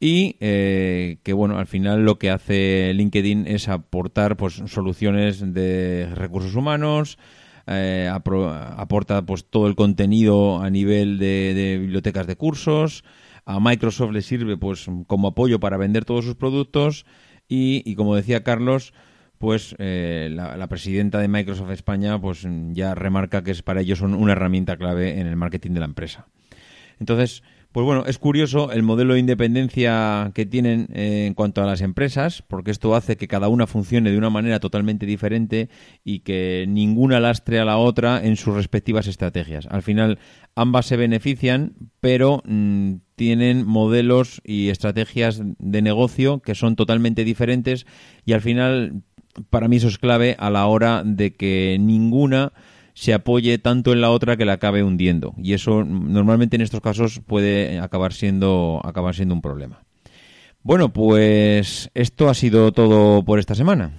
[0.00, 6.08] y eh, que bueno al final lo que hace LinkedIn es aportar pues soluciones de
[6.14, 7.18] recursos humanos
[7.66, 13.04] eh, aporta pues todo el contenido a nivel de, bibliotecas de cursos.
[13.44, 17.06] A Microsoft le sirve pues como apoyo para vender todos sus productos
[17.48, 18.92] y, como decía Carlos
[19.38, 24.00] pues eh, la, la, presidenta de Microsoft España pues ya remarca que es para ellos
[24.00, 26.26] son una herramienta clave en el marketing de la empresa.
[26.98, 27.42] Entonces
[27.72, 31.82] pues bueno, es curioso el modelo de independencia que tienen eh, en cuanto a las
[31.82, 35.68] empresas, porque esto hace que cada una funcione de una manera totalmente diferente
[36.02, 39.66] y que ninguna lastre a la otra en sus respectivas estrategias.
[39.70, 40.18] Al final,
[40.56, 47.86] ambas se benefician, pero mm, tienen modelos y estrategias de negocio que son totalmente diferentes
[48.24, 49.02] y al final,
[49.48, 52.52] para mí eso es clave a la hora de que ninguna
[53.00, 55.32] se apoye tanto en la otra que la acabe hundiendo.
[55.38, 59.80] Y eso normalmente en estos casos puede acabar siendo, acabar siendo un problema.
[60.62, 63.92] Bueno, pues esto ha sido todo por esta semana.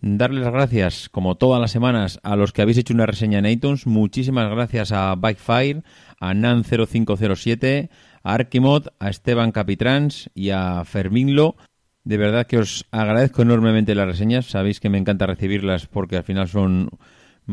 [0.00, 3.46] Darles las gracias, como todas las semanas, a los que habéis hecho una reseña en
[3.46, 3.86] iTunes.
[3.86, 5.84] Muchísimas gracias a Bikefire,
[6.18, 7.88] a Nan0507,
[8.24, 11.54] a Archimod, a Esteban Capitrans y a Ferminlo.
[12.02, 14.46] De verdad que os agradezco enormemente las reseñas.
[14.46, 16.90] Sabéis que me encanta recibirlas porque al final son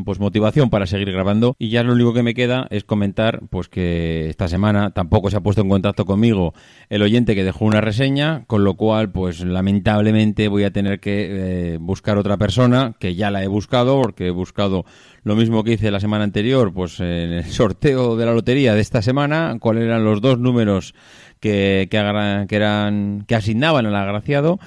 [0.06, 1.56] pues motivación para seguir grabando.
[1.60, 5.38] Y ya lo único que me queda es comentar pues que esta semana tampoco se
[5.38, 6.54] ha puesto en contacto conmigo
[6.90, 11.74] el oyente que dejó una reseña con lo cual pues lamentablemente voy a tener que
[11.74, 14.86] eh, buscar otra persona que ya la he buscado porque he buscado
[15.24, 18.82] lo mismo que hice la semana anterior pues en el sorteo de la lotería de
[18.82, 20.94] esta semana cuáles eran los dos números
[21.40, 24.60] que, que, que eran que asignaban al agraciado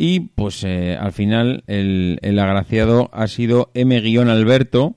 [0.00, 4.94] y pues eh, al final el, el, agraciado ha sido M-Alberto.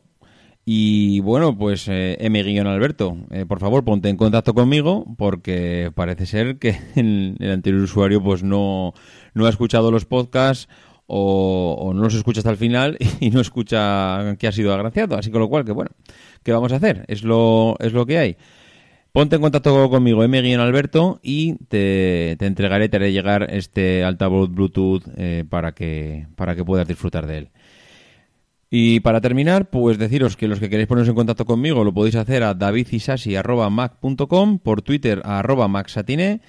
[0.64, 6.60] Y bueno, pues eh, M-Alberto, eh, por favor ponte en contacto conmigo porque parece ser
[6.60, 8.94] que el, anterior usuario pues no,
[9.34, 10.70] no ha escuchado los podcasts
[11.08, 15.18] o, o, no los escucha hasta el final y no escucha que ha sido agraciado.
[15.18, 15.90] Así con lo cual, que bueno,
[16.44, 17.06] ¿qué vamos a hacer?
[17.08, 18.38] Es lo, es lo que hay.
[19.12, 20.56] Ponte en contacto conmigo, M.
[20.56, 26.64] Alberto, y te, entregaré, te haré llegar este altavoz Bluetooth eh, para, que, para que
[26.64, 27.50] puedas disfrutar de él.
[28.70, 32.16] Y para terminar, pues deciros que los que queréis poneros en contacto conmigo lo podéis
[32.16, 36.40] hacer a davidisasi.mac.com, por Twitter a arroba maxatine,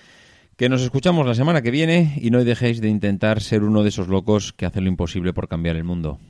[0.57, 3.89] que nos escuchamos la semana que viene y no dejéis de intentar ser uno de
[3.89, 6.21] esos locos que hacen lo imposible por cambiar el mundo.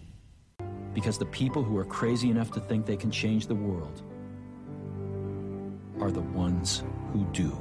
[6.00, 6.82] are the ones
[7.12, 7.56] who do.